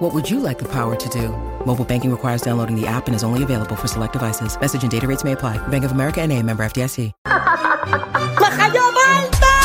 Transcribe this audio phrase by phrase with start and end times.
[0.00, 1.28] What would you like the power to do?
[1.66, 4.58] Mobile banking requires downloading the app and is only available for select devices.
[4.58, 5.58] Message and data rates may apply.
[5.68, 7.12] Bank of America and a member FDIC.
[7.26, 9.56] ¡Majayo Malta!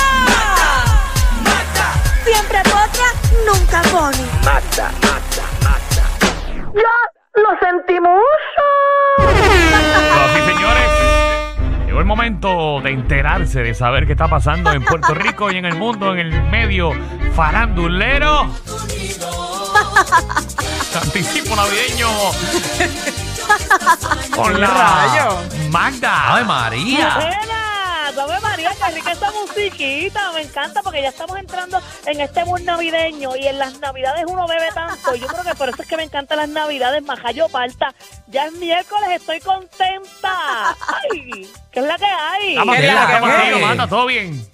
[2.25, 3.13] Siempre potra,
[3.47, 4.27] nunca pone.
[6.75, 6.95] ¡Ya
[7.41, 8.19] lo sentimos!
[9.17, 10.89] Bueno, sí, señores.
[11.85, 15.63] Llegó el momento de enterarse, de saber qué está pasando en Puerto Rico y en
[15.63, 16.91] el mundo, en el medio
[17.35, 18.49] farandulero.
[21.01, 22.09] Anticipo navideño.
[24.35, 25.37] Con la rayo?
[25.69, 26.35] Magda.
[26.35, 27.41] ¡Ay, María!
[28.17, 32.61] Ave María, qué rica esta musiquita, me encanta porque ya estamos entrando en este mood
[32.61, 35.15] navideño y en las navidades uno bebe tanto.
[35.15, 37.93] Yo creo que por eso es que me encantan las navidades, majayo palta.
[38.27, 40.75] Ya es miércoles, estoy contenta.
[40.87, 42.53] Ay, ¿qué es la que hay?
[42.53, 43.55] ¿Qué activos, la que?
[43.61, 44.47] Magda, todo bien.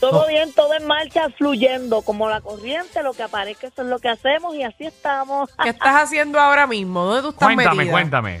[0.00, 3.98] Todo bien, todo en marcha, fluyendo como la corriente, lo que aparezca, eso es lo
[3.98, 5.50] que hacemos y así estamos.
[5.62, 7.04] ¿Qué estás haciendo ahora mismo?
[7.04, 7.92] ¿Dónde tú estás Cuéntame, metida?
[7.92, 8.40] cuéntame.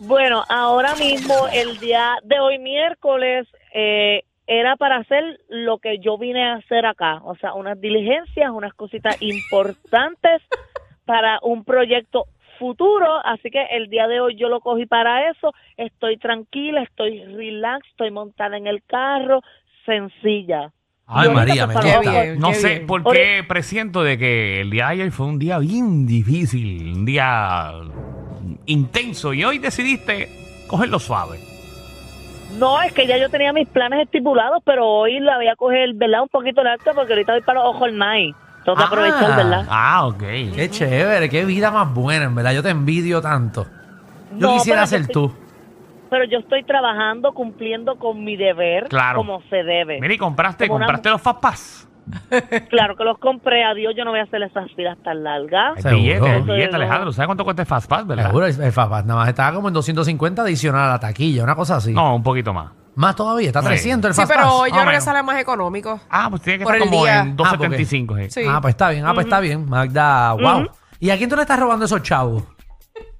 [0.00, 6.18] Bueno, ahora mismo, el día de hoy miércoles, eh, era para hacer lo que yo
[6.18, 10.42] vine a hacer acá, o sea, unas diligencias, unas cositas importantes
[11.06, 12.26] para un proyecto
[12.58, 17.24] futuro, así que el día de hoy yo lo cogí para eso, estoy tranquila, estoy
[17.24, 19.40] relax, estoy montada en el carro,
[19.86, 20.72] sencilla.
[21.12, 22.00] ¡Ay, María, me gusta!
[22.00, 22.86] bien, No qué sé bien.
[22.86, 27.04] por qué presiento de que el día de ayer fue un día bien difícil, un
[27.04, 27.72] día
[28.66, 30.28] intenso y hoy decidiste
[30.68, 31.38] cogerlo suave.
[32.58, 35.94] No, es que ya yo tenía mis planes estipulados, pero hoy la voy a coger,
[35.94, 36.22] ¿verdad?
[36.22, 38.36] Un poquito larga porque ahorita voy para los ojos el night.
[38.64, 39.66] Tengo que aprovechar, ¿verdad?
[39.68, 40.18] Ah, ok.
[40.54, 41.28] ¡Qué chévere!
[41.28, 42.52] ¡Qué vida más buena, en verdad!
[42.52, 43.66] Yo te envidio tanto.
[44.36, 45.32] Yo No, quisiera ser tú.
[46.12, 49.16] Pero yo estoy trabajando, cumpliendo con mi deber, Claro.
[49.16, 49.98] como se debe.
[49.98, 51.88] Mira, y compraste, Como una- compraste los Fastpass.
[52.68, 55.82] Claro que los compré, a Dios yo no voy a hacer esas filas tan largas.
[55.84, 56.76] El billete, el billete.
[56.76, 57.12] Alejandro.
[57.12, 58.26] ¿Sabes cuánto cuesta el Fastpass, verdad?
[58.26, 61.76] Seguro, el, Fastpass nada más estaba como en 250 adicional a la taquilla, una cosa
[61.76, 61.94] así.
[61.94, 62.72] No, un poquito más.
[62.94, 63.68] Más todavía, está Sí.
[63.68, 64.36] 300 el Sí, Fastpass.
[64.36, 65.98] pero yo Más o creo que sale más económico.
[66.10, 67.20] Ah, pues tiene que Por estar el como día.
[67.20, 68.16] en 275.
[68.18, 68.30] sí.
[68.30, 68.42] Sí.
[68.46, 69.66] Ah, pues está bien, ah, pues está bien.
[69.66, 70.66] Magda, wow.
[71.00, 72.44] ¿Y a quién tú le estás robando esos chavos?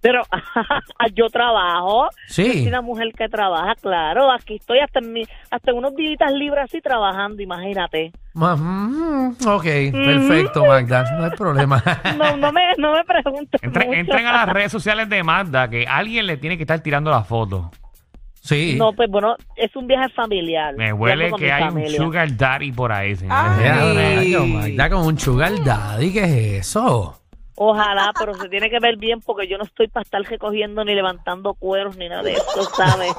[0.02, 0.22] Pero
[1.14, 2.44] yo trabajo, Sí.
[2.44, 4.30] yo soy una mujer que trabaja, claro.
[4.32, 8.10] Aquí estoy hasta en, mi, hasta en unos días libres así trabajando, imagínate.
[8.34, 11.04] Ma- mm, ok, perfecto, Magda.
[11.18, 11.82] No hay problema.
[12.18, 14.00] No, no me, no me preguntes Entren, mucho.
[14.00, 17.22] entren a las redes sociales de Magda que alguien le tiene que estar tirando la
[17.22, 17.70] foto.
[18.40, 18.74] sí.
[18.76, 20.74] No, pues bueno, es un viaje familiar.
[20.76, 23.14] Me huele que hay un sugar daddy por ahí.
[23.30, 23.56] Ah.
[23.62, 24.16] Ya, Ay.
[24.16, 26.24] rayo, Magda con un sugar daddy, ¿qué
[26.56, 27.21] es eso?
[27.54, 30.94] Ojalá, pero se tiene que ver bien porque yo no estoy para estar recogiendo ni
[30.94, 33.12] levantando cueros ni nada de eso, ¿sabes?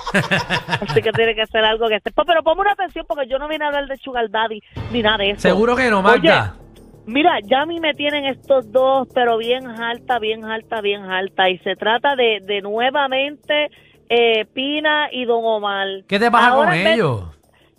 [0.81, 2.11] Así que tiene que ser algo que esté.
[2.11, 4.59] Pero ponme una atención porque yo no vine a hablar de Sugar Daddy
[4.91, 5.41] ni nada de eso.
[5.41, 6.55] Seguro que no, Magda.
[6.57, 11.03] Oye, mira, ya a mí me tienen estos dos, pero bien alta, bien alta, bien
[11.03, 11.49] alta.
[11.49, 13.69] Y se trata de, de nuevamente
[14.09, 15.87] eh, Pina y Don Omar.
[16.07, 17.23] ¿Qué te pasa Ahora con vez- ellos?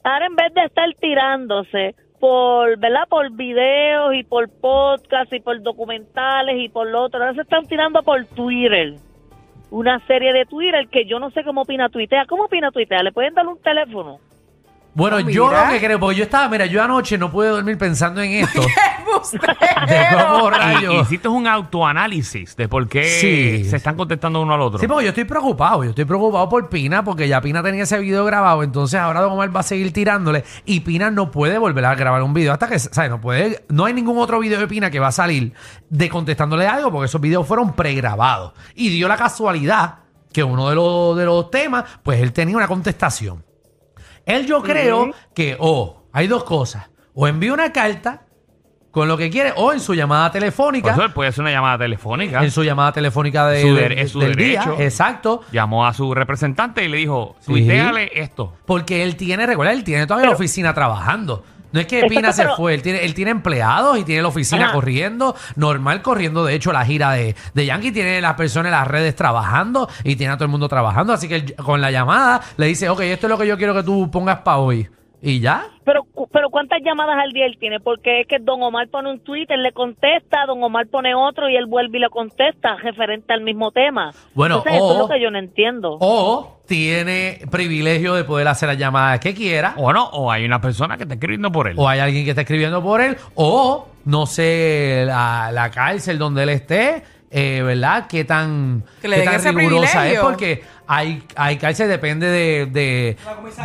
[0.05, 3.07] Ahora en vez de estar tirándose por, ¿verdad?
[3.07, 7.67] Por videos y por podcasts y por documentales y por lo otro, ahora se están
[7.67, 8.95] tirando por Twitter.
[9.71, 12.25] Una serie de Twitter que yo no sé cómo opina Twitter.
[12.27, 13.05] ¿Cómo opina Twitter?
[13.05, 14.21] ¿Le pueden dar un teléfono?
[14.95, 17.77] Bueno, Ah, yo lo que creo, porque yo estaba, mira, yo anoche no pude dormir
[17.77, 18.63] pensando en esto.
[19.21, 20.95] cómo Y- rayos.
[21.03, 23.65] hiciste un autoanálisis de por qué Sí.
[23.69, 24.79] se están contestando uno al otro.
[24.79, 25.85] Sí, porque yo estoy preocupado.
[25.85, 28.63] Yo estoy preocupado por Pina porque ya Pina tenía ese video grabado.
[28.63, 30.45] Entonces ahora Don Omar va a seguir tirándole.
[30.65, 33.11] Y Pina no puede volver a grabar un video hasta que, ¿sabes?
[33.11, 33.65] No puede.
[33.69, 35.53] No hay ningún otro video de Pina que va a salir
[35.89, 38.53] de contestándole algo porque esos videos fueron pregrabados.
[38.75, 39.97] Y dio la casualidad
[40.33, 43.45] que uno de los, de los temas, pues él tenía una contestación.
[44.27, 46.89] Él yo creo que, o hay dos cosas.
[47.15, 48.23] O envía una carta
[48.95, 50.93] con lo que quiere, o en su llamada Por telefónica.
[50.93, 52.43] eso él puede hacer una llamada telefónica.
[52.45, 54.61] En su llamada telefónica de, Su de- dere- es su del día.
[54.61, 54.77] derecho.
[54.81, 55.43] Exacto.
[55.53, 57.47] Llamó a su representante y le dijo, Sí.
[57.53, 58.55] tuiteale esto.
[58.65, 61.45] Porque él tiene, recuerda, él tiene todavía la oficina trabajando.
[61.73, 64.23] No es que Exacto, Pina se pero- fue, él tiene, él tiene empleados y tiene
[64.23, 64.75] la oficina Ajá.
[64.75, 68.87] corriendo, normal corriendo, de hecho, la gira de, de Yankee, tiene las personas en las
[68.87, 72.41] redes trabajando y tiene a todo el mundo trabajando, así que él, con la llamada
[72.59, 74.89] le dice, ok, esto es lo que yo quiero que tú pongas para hoy.
[75.25, 75.65] Y ya.
[75.85, 77.81] Pero, cu- pero ¿cuántas llamadas al día él tiene?
[77.81, 81.49] Porque es que Don Omar pone un tweet, él le contesta, Don Omar pone otro
[81.49, 84.13] y él vuelve y le contesta referente al mismo tema.
[84.35, 85.97] Bueno, Entonces, eso es o- lo que yo no entiendo.
[86.01, 89.75] O tiene privilegio de poder hacer las llamadas que quiera.
[89.79, 91.75] O no, o hay una persona que está escribiendo por él.
[91.79, 96.43] o hay alguien que está escribiendo por él, o no sé, la, la cárcel donde
[96.43, 98.07] él esté, eh, ¿verdad?
[98.09, 100.21] ¿Qué tan, Que le qué den tan ese rigurosa es?
[100.21, 103.17] Porque hay, hay cárcel, depende de, de,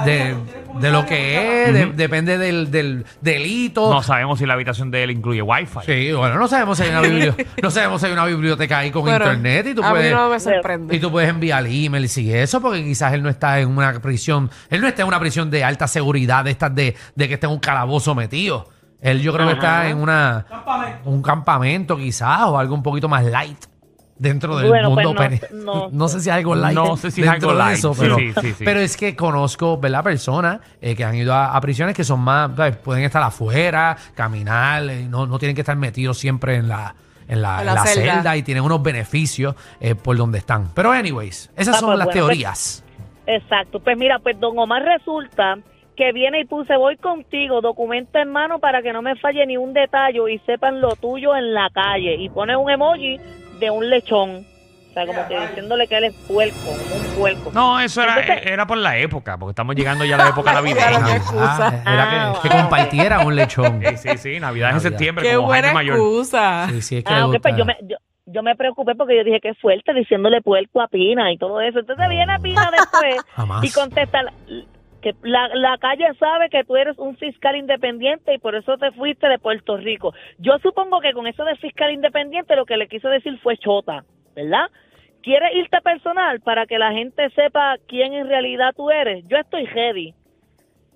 [0.05, 0.35] de,
[0.79, 3.93] de lo que es, de- depende del, del delito.
[3.93, 5.79] No sabemos si la habitación de él incluye wifi.
[5.85, 8.91] Sí, bueno, no sabemos si hay una biblioteca, no sabemos si hay una biblioteca ahí
[8.91, 10.11] con Pero internet y tú a puedes...
[10.11, 10.95] mí no me sorprende.
[10.95, 14.49] Y tú puedes enviar emails y eso, porque quizás él no está en una prisión,
[14.69, 17.45] él no está en una prisión de alta seguridad, de estas de, de que esté
[17.47, 18.69] en un calabozo metido.
[19.01, 20.45] Él yo creo que está en una
[21.05, 23.57] un campamento quizás o algo un poquito más light
[24.19, 25.21] dentro del Bueno, pues mundo.
[25.23, 26.75] no- pene- no no sé si hay algo light.
[26.75, 27.77] No sé si algo de light.
[27.79, 28.63] eso, pero, sí, sí, sí.
[28.65, 30.03] pero es que conozco, ¿verdad?
[30.03, 32.75] Personas eh, que han ido a, a prisiones que son más, ¿sabes?
[32.77, 36.93] pueden estar afuera, caminar, eh, no, no tienen que estar metidos siempre en la,
[37.27, 38.13] en la, En en la la celda.
[38.15, 38.37] celda.
[38.37, 40.69] y tienen unos beneficios eh, por donde están.
[40.75, 42.83] Pero, anyways, esas Ah, son pues las bueno, pues- teorías.
[43.25, 43.79] Exacto.
[43.79, 45.57] Pues mira, pues Don Omar resulta
[45.95, 49.57] que viene y puse, voy contigo, documento en mano para que no me falle ni
[49.57, 52.15] un detalle y sepan lo tuyo en la calle.
[52.15, 53.19] Y pone un emoji
[53.59, 54.45] de un lechón.
[54.89, 57.51] O sea, como que diciéndole que él es puerco, como un puerco.
[57.53, 60.51] No, eso era, Entonces- era por la época, porque estamos llegando ya a la época
[60.53, 60.87] navideña.
[60.89, 61.67] Claro, qué excusa.
[61.85, 63.81] Ah, era Ah, que, que compartiera un lechón.
[63.85, 65.95] Sí, sí, sí, Navidad es en septiembre, Qué como buena Jaime Mayor.
[65.97, 66.67] excusa.
[66.69, 69.23] Sí, sí, es que Ah, le pues yo me, yo, yo me preocupé porque yo
[69.23, 71.79] dije que fuerte diciéndole puerco a Pina y todo eso.
[71.79, 73.63] Entonces viene Pina después Jamás.
[73.63, 74.33] y contesta la-
[75.01, 78.91] que la, la calle sabe que tú eres un fiscal independiente y por eso te
[78.91, 80.13] fuiste de Puerto Rico.
[80.37, 84.03] Yo supongo que con eso de fiscal independiente lo que le quiso decir fue chota,
[84.35, 84.67] ¿verdad?
[85.21, 89.27] ¿Quieres irte personal para que la gente sepa quién en realidad tú eres?
[89.27, 90.13] Yo estoy ready.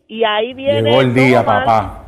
[0.07, 0.81] Y ahí viene...
[0.83, 1.65] Llegó el día, Omar.
[1.65, 1.99] papá.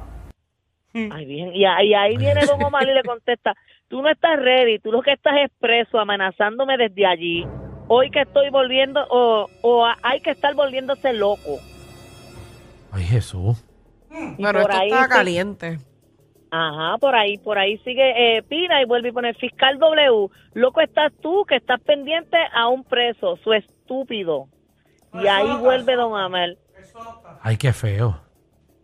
[1.12, 1.53] Ay, bien.
[1.53, 3.53] Y, ahí- y ahí viene Don Omar y le contesta,
[3.89, 7.45] tú no estás ready, tú lo que estás es preso amenazándome desde allí.
[7.88, 11.59] Hoy que estoy volviendo, o, o hay que estar volviéndose loco.
[12.95, 13.63] Ay, Jesús.
[14.09, 15.80] Pero por esto ahí está sí- caliente.
[16.51, 20.30] Ajá, por ahí, por ahí sigue eh, Pina y vuelve y pone fiscal W.
[20.53, 24.47] Loco estás tú que estás pendiente a un preso, su estúpido.
[25.13, 26.57] Y ahí vuelve Don Amel.
[27.42, 28.21] Ay, qué feo.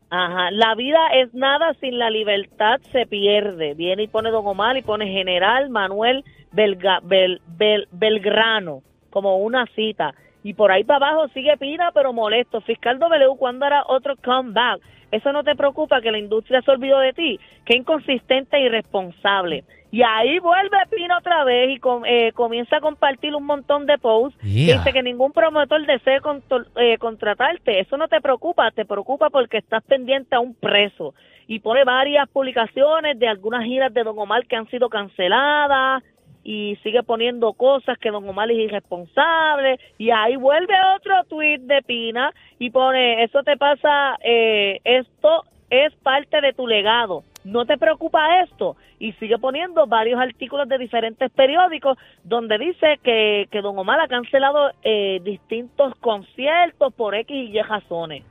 [0.09, 3.73] Ajá, la vida es nada sin la libertad se pierde.
[3.75, 9.65] Viene y pone Don Omar y pone General Manuel Belga- Bel- Bel- Belgrano como una
[9.75, 10.13] cita.
[10.43, 12.61] Y por ahí para abajo sigue Pina, pero molesto.
[12.61, 14.81] Fiscal W, ¿cuándo hará otro comeback?
[15.11, 17.39] Eso no te preocupa que la industria se olvidó de ti.
[17.65, 19.63] Qué inconsistente e irresponsable.
[19.91, 23.97] Y ahí vuelve Pina otra vez y com- eh, comienza a compartir un montón de
[23.97, 24.39] posts.
[24.41, 24.77] Yeah.
[24.77, 26.21] Dice que ningún promotor desee
[26.77, 27.81] eh, contratarte.
[27.81, 31.13] Eso no te preocupa, te preocupa porque estás pendiente a un preso.
[31.45, 36.01] Y pone varias publicaciones de algunas giras de Don Omar que han sido canceladas
[36.43, 39.79] y sigue poniendo cosas que Don Omar es irresponsable.
[39.97, 45.93] Y ahí vuelve otro tweet de Pina y pone, eso te pasa, eh, esto es
[46.03, 47.23] parte de tu legado.
[47.43, 48.75] ¿No te preocupa esto?
[48.99, 54.07] Y sigue poniendo varios artículos de diferentes periódicos donde dice que, que Don Omar ha
[54.07, 58.23] cancelado eh, distintos conciertos por X y Y razones.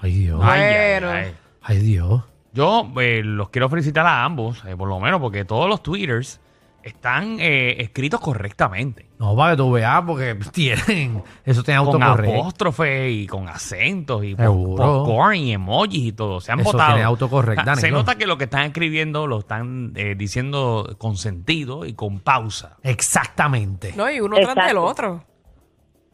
[0.00, 0.40] Ay, Dios.
[0.42, 1.10] Ay, ay, Bueno.
[1.16, 1.32] ay.
[1.62, 2.22] Ay, Dios.
[2.52, 6.40] Yo eh, los quiero felicitar a ambos, eh, por lo menos, porque todos los twitters
[6.88, 9.08] están eh, escritos correctamente.
[9.18, 11.22] No, para que tú veas, porque tienen.
[11.44, 12.40] Eso tiene Con autocorrecto.
[12.40, 16.40] apóstrofe y con acentos y popcorn y emojis y todo.
[16.40, 16.90] Se han Eso votado.
[16.92, 20.94] tiene autocorrect, O sea, Se nota que lo que están escribiendo lo están eh, diciendo
[20.98, 22.76] con sentido y con pausa.
[22.82, 23.92] Exactamente.
[23.96, 24.84] No, y uno tras del Exacto.
[24.84, 25.24] otro.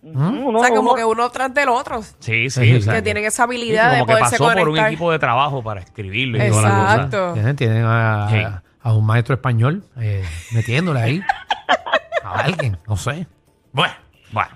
[0.02, 0.46] ¿Mm?
[0.46, 2.02] Uno- o sea, como que uno tras del otro.
[2.02, 2.80] Sí, sí.
[2.80, 5.18] Sí, que tienen esa sí, habilidad de como que poderse pasó por un equipo de
[5.18, 6.94] trabajo para escribirlo y toda la cosa.
[6.94, 7.32] Exacto.
[7.32, 8.36] Tienen, tienen a, Sí.
[8.84, 11.20] A- un maestro español eh, metiéndole ahí.
[12.22, 13.26] a alguien, no sé.
[13.72, 13.92] Bueno,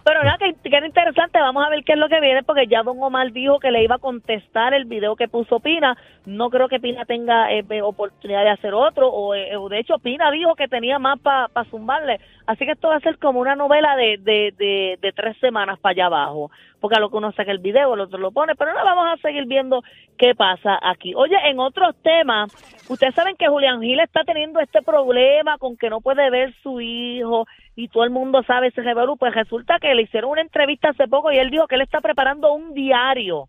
[0.05, 2.67] Pero nada, que, que era interesante, vamos a ver qué es lo que viene, porque
[2.67, 5.97] ya Don Omar dijo que le iba a contestar el video que puso Pina.
[6.27, 9.99] No creo que Pina tenga eh, eh, oportunidad de hacer otro, o eh, de hecho
[9.99, 12.21] Pina dijo que tenía más para zumbarle.
[12.47, 15.79] Así que esto va a ser como una novela de, de, de, de tres semanas
[15.79, 18.55] para allá abajo, porque a lo que uno saca el video, el otro lo pone,
[18.55, 19.83] pero ahora vamos a seguir viendo
[20.17, 21.15] qué pasa aquí.
[21.15, 22.51] Oye, en otros temas,
[22.89, 26.81] ustedes saben que Julián Gil está teniendo este problema con que no puede ver su
[26.81, 27.47] hijo
[27.79, 31.07] y todo el mundo sabe ese revolú, pues resulta que le hicieron una entrevista hace
[31.07, 33.45] poco y él dijo que él está preparando un diario.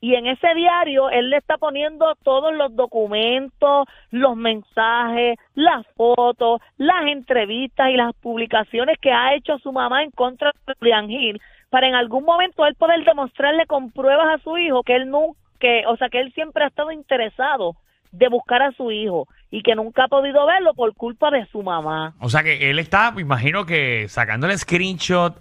[0.00, 6.60] Y en ese diario él le está poniendo todos los documentos, los mensajes, las fotos,
[6.78, 11.40] las entrevistas y las publicaciones que ha hecho su mamá en contra de Julián Gil
[11.68, 15.34] para en algún momento él poder demostrarle con pruebas a su hijo que él no
[15.58, 17.74] que, o sea, que él siempre ha estado interesado
[18.12, 21.62] de buscar a su hijo y que nunca ha podido verlo por culpa de su
[21.62, 22.14] mamá.
[22.20, 25.38] O sea que él está, me imagino que sacándole screenshot,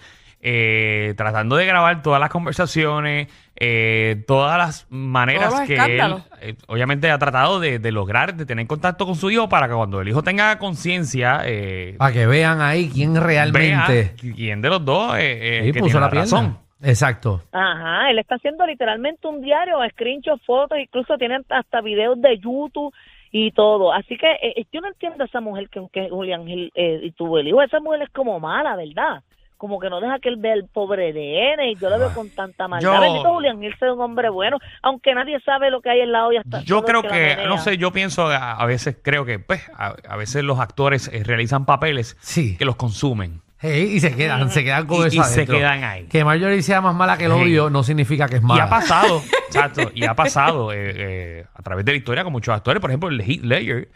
[0.47, 7.09] eh, tratando de grabar todas las conversaciones, eh, todas las maneras que él, eh, obviamente,
[7.09, 10.07] ha tratado de, de lograr, de tener contacto con su hijo para que cuando el
[10.07, 15.17] hijo tenga conciencia, eh, Para que vean ahí quién realmente vea quién de los dos
[15.17, 16.59] eh, eh, sí, que puso tiene la razón.
[16.83, 17.41] Exacto.
[17.51, 22.93] Ajá, él está haciendo literalmente un diario, screenshot, fotos, incluso tienen hasta videos de YouTube
[23.37, 23.91] y todo.
[23.91, 27.11] Así que eh, yo no entiendo a esa mujer que, que Julián Gil eh, y
[27.11, 27.61] tuvo el hijo.
[27.61, 29.23] Esa mujer es como mala, ¿verdad?
[29.57, 32.29] Como que no deja que él vea el pobre nene y yo lo veo con
[32.29, 32.93] tanta maldad.
[32.93, 36.13] Yo- Bendito Julián Gil sea un hombre bueno, aunque nadie sabe lo que hay en
[36.13, 36.41] la olla.
[36.45, 37.47] hasta Yo creo que, menea.
[37.47, 41.09] no sé, yo pienso, a, a veces creo que, pues, a, a veces los actores
[41.13, 42.57] eh, realizan papeles Sí.
[42.57, 43.41] que los consumen.
[43.59, 45.57] Hey, y se quedan, se quedan con Y- eso y se adentro.
[45.57, 46.05] quedan ahí.
[46.07, 47.37] Que Marjorie sea más mala que el Sí.
[47.41, 48.65] odio no significa que es Y mala.
[48.65, 52.53] ha pasado, exacto, y ha pasado eh, eh, a través de la historia con muchos
[52.53, 53.89] actores, por ejemplo, el Heath Ledger,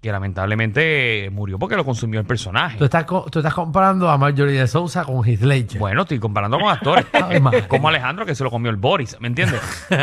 [0.00, 2.76] que lamentablemente murió porque lo consumió el personaje.
[2.78, 5.78] Tú estás, co- tú estás comparando a Marjorie de Sousa con Heath Ledger.
[5.78, 7.04] Bueno, estoy comparando con actores.
[7.12, 7.68] Ay, madre.
[7.68, 9.60] como Alejandro, que se lo comió el Boris, ¿me entiendes?
[9.90, 9.98] Ay,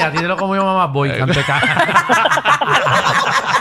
[0.00, 1.60] a ti te lo comió mamá boy, canteca.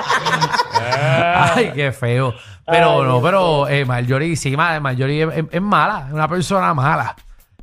[1.55, 2.33] Ay, qué feo.
[2.65, 6.74] Pero no, pero eh, Marjorie, sí, ma- Marjorie es, es- es mala, es una persona
[6.74, 7.15] mala.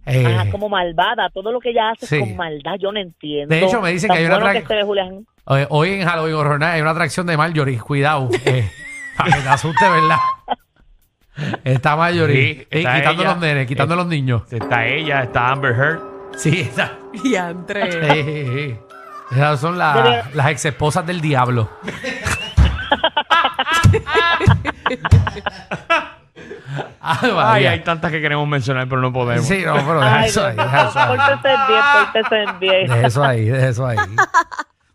[0.05, 2.17] Eh, Ajá, como malvada, todo lo que ella hace sí.
[2.17, 3.55] es con maldad, yo no entiendo.
[3.55, 5.27] De hecho, me dicen Tan que hay una bueno tra- que se ve Julián.
[5.45, 8.29] hoy, hoy en Halloween Horror Night hay una atracción de Marjorie, cuidado.
[8.45, 8.69] Eh,
[9.17, 10.17] para que te asuste, ¿verdad?
[11.65, 13.31] Está Marjorie, Sí, eh, está quitando ella.
[13.33, 14.43] los nenes, quitando Eh, los niños.
[14.53, 16.01] Está ella, está Amber Heard.
[16.37, 16.93] Sí, está.
[17.13, 18.77] Y sí.
[19.31, 21.71] Esas son la- las ex esposas del diablo.
[27.01, 29.47] Ay, hay tantas que queremos mencionar, pero no podemos.
[29.47, 31.09] Sí, no, pero deja Ay, eso ahí, deja eso ahí.
[31.19, 31.83] pórtese bien,
[32.13, 32.87] pórtese bien.
[32.89, 33.99] Deja eso ahí, deja eso ahí.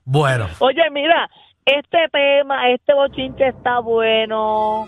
[0.05, 1.29] Bueno, Oye, mira,
[1.65, 4.87] este tema, este bochinche está bueno.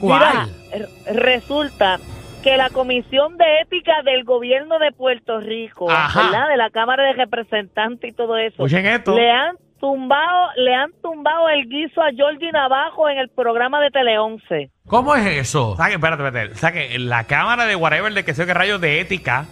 [0.00, 0.48] ¿cuál?
[0.72, 1.98] Mira, resulta
[2.42, 6.22] que la Comisión de Ética del Gobierno de Puerto Rico, Ajá.
[6.30, 6.48] ¿verdad?
[6.48, 9.16] De la Cámara de Representantes y todo eso, esto.
[9.16, 13.90] le han tumbado, le han tumbado el guiso a Georgie Navajo en el programa de
[13.90, 14.70] Tele 11.
[14.86, 15.70] ¿Cómo es eso?
[15.70, 16.52] O sea que, espérate, espérate.
[16.54, 19.46] O sea que la Cámara de whatever, de que sé qué rayos de ética,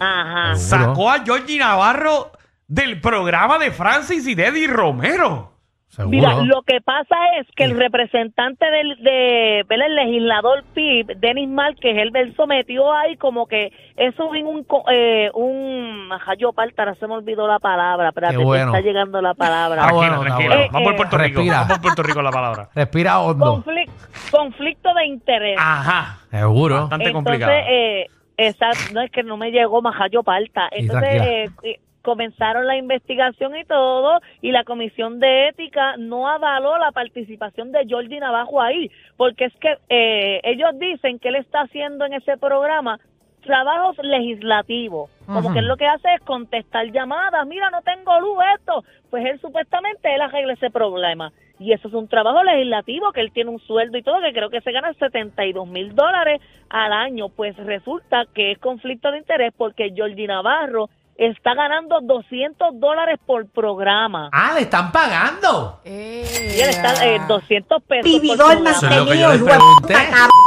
[0.00, 0.54] Ajá.
[0.56, 2.30] Sacó a Georgie Navarro
[2.66, 5.57] del programa de Francis y Deddy Romero.
[5.88, 6.10] Seguro.
[6.16, 9.86] Mira, lo que pasa es que el representante del de, ¿verdad?
[9.86, 14.84] el legislador PIB, Denis Márquez, él, él sometió ahí como que eso en un co-
[14.92, 18.66] eh, un yo Pártara, se me olvidó la palabra, espérate, Qué que bueno.
[18.66, 19.82] está llegando la palabra.
[19.82, 20.54] Ah, Tranquilo, bueno, tranquilo.
[20.70, 21.42] Vamos por Puerto Rico.
[21.44, 22.68] Vamos por Puerto Rico la palabra.
[22.74, 23.56] Respira hondo.
[23.64, 23.90] Conflic-
[24.30, 25.56] conflicto de interés.
[25.58, 26.18] Ajá.
[26.30, 26.80] Seguro.
[26.82, 27.52] Bastante Entonces, complicado.
[27.68, 30.68] eh, esa, no es que no me llegó Majayo Palta.
[30.70, 36.78] Entonces, eh, eh, comenzaron la investigación y todo, y la Comisión de Ética no avaló
[36.78, 41.60] la participación de Jordi Navajo ahí, porque es que eh, ellos dicen que él está
[41.60, 42.98] haciendo en ese programa
[43.42, 48.38] trabajos legislativos, como que él lo que hace es contestar llamadas, mira, no tengo luz,
[48.56, 51.30] esto, pues él supuestamente él arregla ese problema.
[51.60, 54.48] Y eso es un trabajo legislativo, que él tiene un sueldo y todo, que creo
[54.48, 57.30] que se gana 72 mil dólares al año.
[57.30, 63.46] Pues resulta que es conflicto de interés porque Jordi Navarro está ganando 200 dólares por
[63.48, 64.30] programa.
[64.32, 65.80] Ah, le están pagando.
[65.84, 68.70] Y él está eh, 200 pesos Vividor por programa.
[68.70, 69.94] Eso es lo que yo Mantenido, les hijo de pregunté.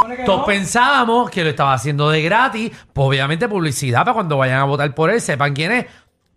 [0.02, 2.72] puta, Todos pensábamos que lo estaba haciendo de gratis.
[2.92, 5.86] Pues obviamente publicidad para cuando vayan a votar por él, sepan quién es.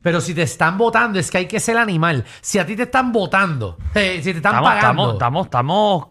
[0.02, 2.24] Pero si te están votando, es que hay que ser animal.
[2.42, 5.14] Si a ti te están votando, eh, si te están Estamos, pagando.
[5.14, 6.08] estamos, estamos, estamos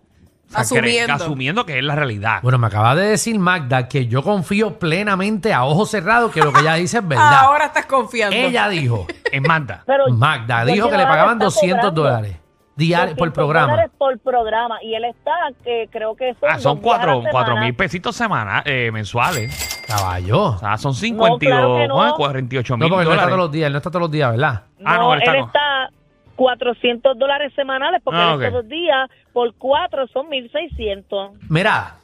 [0.61, 1.12] o sea, Asumiendo.
[1.14, 2.38] asumiendo que es la realidad.
[2.42, 6.52] Bueno, me acaba de decir Magda que yo confío plenamente a ojos cerrados que lo
[6.52, 7.38] que ella dice es verdad.
[7.40, 8.37] Ahora estás confiando.
[8.37, 9.82] ella dijo, Es Manda.
[9.87, 12.37] Pero Magda dijo que le pagaban está 200 cobrando dólares
[12.76, 13.70] diarios por 200 programa.
[13.73, 14.82] dólares por programa.
[14.82, 15.30] Y él está,
[15.62, 17.66] que creo que son, Ah, son dos días a la cuatro, cuatro semana.
[17.66, 19.82] mil pesitos semana, eh, mensuales.
[19.87, 20.42] Caballo.
[20.44, 22.14] O sea, son 52, claro que no.
[22.16, 23.28] 48 No, mil porque él no está dólares.
[23.28, 24.62] todos los días, él no está todos los días, ¿verdad?
[24.84, 25.90] Ah, no, no, él él está
[26.34, 28.40] 400 dólares semanales porque Ah, ok.
[28.40, 31.32] todos los días por cuatro son 1600.
[31.48, 31.96] Mira,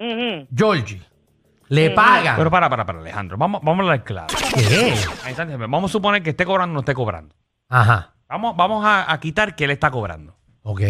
[0.00, 0.46] Ujú.
[0.54, 1.00] Georgie,
[1.68, 2.36] le pagan.
[2.36, 3.36] Pero para, para, para, Alejandro.
[3.38, 4.34] Vamos, vamos a hablar claro.
[4.54, 4.94] ¿Qué?
[5.68, 7.34] Vamos a suponer que esté cobrando o no esté cobrando.
[7.68, 8.14] Ajá.
[8.28, 10.34] Vamos, vamos a, a quitar que él está cobrando.
[10.62, 10.80] Ok.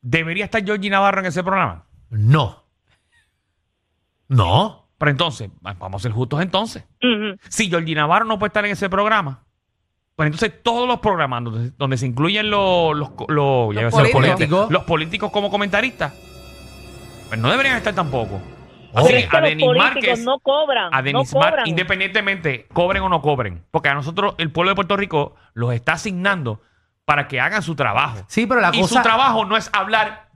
[0.00, 1.86] ¿Debería estar Georgie Navarro en ese programa?
[2.10, 2.62] No.
[4.28, 4.88] No.
[4.98, 6.84] Pero entonces, vamos a ser justos entonces.
[7.48, 9.44] Si Georgie Navarro no puede estar en ese programa,
[10.16, 13.92] pues entonces todos los programas donde, donde se incluyen los, los, los, ya iba a
[13.92, 14.14] decir políticos.
[14.14, 16.12] políticos, los políticos como comentaristas,
[17.28, 18.40] pues no deberían estar tampoco.
[18.94, 21.66] Así que es a los Denis políticos Márquez, no cobran, a no Denis Mar- cobran.
[21.66, 25.92] independientemente, cobren o no cobren, porque a nosotros el pueblo de Puerto Rico los está
[25.94, 26.62] asignando
[27.04, 28.24] para que hagan su trabajo.
[28.28, 30.28] Sí, pero la y cosa- su trabajo no es hablar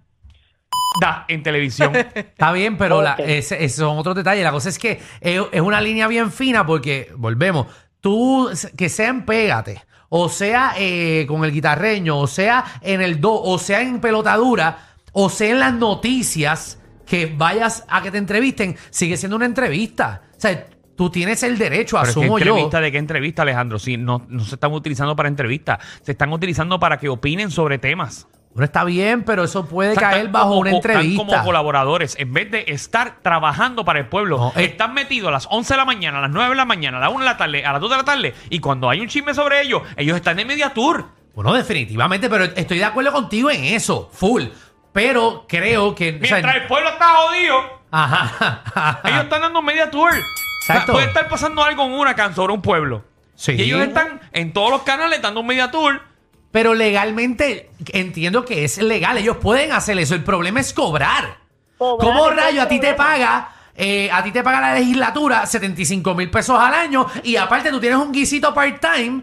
[1.01, 1.95] da en televisión.
[2.15, 3.21] Está bien, pero la- Ok.
[3.21, 4.43] ese, ese son otros detalles.
[4.45, 7.67] La cosa es que es, es una línea bien fina porque, volvemos,
[8.01, 13.21] tú, que sea en Pégate, o sea eh, con el guitarreño, o sea en el
[13.21, 18.19] do, o sea en pelotadura, o sea en las noticias, que vayas a que te
[18.19, 20.23] entrevisten, sigue siendo una entrevista.
[20.37, 22.45] O sea, tú tienes el derecho, Pero es que asumo yo.
[22.45, 23.81] entrevista de qué entrevista, Alejandro?
[23.81, 27.79] Si no, no se están utilizando para entrevistas, se están utilizando para que opinen sobre
[27.79, 28.29] temas.
[28.53, 31.25] Bueno, está bien, pero eso puede sea, caer están bajo como- una están entrevista.
[31.25, 34.65] como colaboradores, en vez de estar trabajando para el pueblo, No, eh.
[34.65, 37.01] están metidos a las 11 de la mañana, a las 9 de la mañana, a
[37.01, 39.07] las 1 de la tarde, a las 2 de la tarde, y cuando hay un
[39.09, 41.05] chisme sobre ellos, ellos están en media tour.
[41.35, 44.45] Bueno, definitivamente, pero estoy de acuerdo contigo en eso, full.
[44.93, 46.09] Pero creo que.
[46.09, 47.55] o sea, Mientras el pueblo está jodido,
[47.93, 48.63] Ajá.
[48.75, 49.01] ajá.
[49.05, 50.11] ellos están dando media tour.
[50.63, 50.93] Exacto.
[50.93, 53.05] Puede estar pasando algo en una can sobre un pueblo.
[53.37, 53.53] Sí.
[53.53, 56.03] Y ellos están en todos los canales dando un media tour.
[56.53, 59.17] Pero legalmente entiendo que es legal.
[59.19, 60.15] Ellos pueden hacer eso.
[60.15, 61.39] El problema es cobrar.
[61.79, 63.51] Cobrar ¿Cómo rayo a ti te paga?
[63.75, 67.81] eh, a ti te paga la legislatura 75 mil pesos al año y aparte tú
[67.81, 69.23] tienes un guisito part-time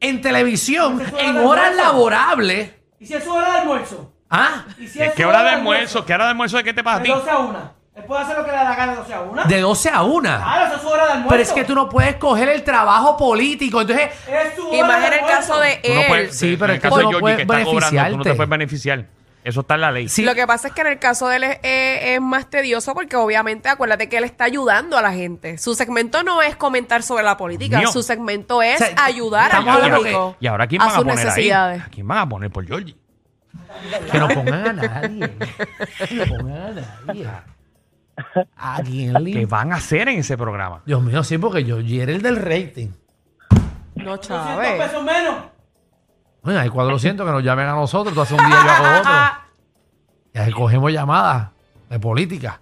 [0.00, 2.70] en televisión en hora de horas laborables.
[2.98, 4.12] ¿Y si es su hora de almuerzo?
[4.30, 6.04] Ah, ¿Y si ¿Qué, es qué su hora de almuerzo?
[6.04, 7.10] ¿Qué hora de almuerzo de qué te pasa a De ti?
[7.10, 7.74] 12 a 1.
[7.94, 9.44] Él puede hacer lo que le da la gana de 12 a 1.
[9.44, 10.20] de 12 a 1.
[10.22, 11.28] Claro, esa es su hora de almuerzo.
[11.28, 13.82] Pero es que tú no puedes coger el trabajo político.
[13.82, 15.38] Entonces, Es su hora Y más de en el almuerzo.
[15.48, 16.04] caso de él.
[16.08, 17.64] puedes, Sí, pero en es el que caso tú de no Georgie puedes que está
[17.64, 19.06] cobrando, tú no te puedes beneficiar.
[19.44, 20.08] Eso está en la ley.
[20.08, 20.22] Sí.
[20.22, 22.94] Lo que pasa es que en el caso de él es, eh, es más tedioso
[22.94, 25.58] porque obviamente acuérdate que él está ayudando a la gente.
[25.58, 27.90] Su segmento no es comentar sobre la política, Mío.
[27.92, 31.04] su segmento es O sea, ayudar al público Y ahora, ¿quién a van a sus
[31.04, 31.80] poner necesidades.
[31.82, 31.86] ahí?
[31.86, 32.96] ¿A quién van a poner por Georgie?
[34.12, 35.36] que no pongan a nadie.
[36.08, 37.28] Que no pongan a nadie.
[38.56, 40.82] ¿A quién le ¿Qué van a hacer en ese programa?
[40.84, 42.88] Dios mío, sí, porque yo, yo era el del rating.
[43.96, 44.82] No, 200 Chávez.
[44.82, 45.36] pesos menos.
[46.42, 48.14] Bueno, hay 400 que nos llamen a nosotros.
[48.14, 49.12] Tú haces un día, yo hago otro.
[50.34, 51.50] Y ahí cogemos llamadas
[51.90, 52.58] de política.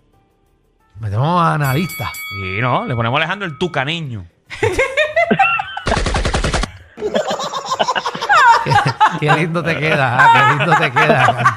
[0.99, 2.11] Metemos a analistas.
[2.43, 4.27] Y no, le ponemos a Alejandro el tucaneño.
[8.65, 8.73] Qué,
[9.21, 11.55] qué lindo te queda, ah, qué lindo te queda.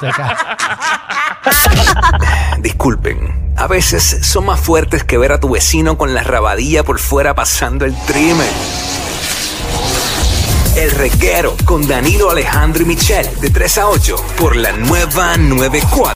[2.59, 6.99] Disculpen, a veces son más fuertes que ver a tu vecino con la rabadilla por
[6.99, 8.45] fuera pasando el trimen.
[10.75, 16.11] El reguero con Danilo Alejandro y Michel de 3 a 8 por la nueva 94.